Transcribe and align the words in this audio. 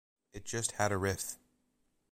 It 0.33 0.45
just 0.45 0.71
had 0.71 0.91
a 0.91 0.97
riff. 0.97 1.37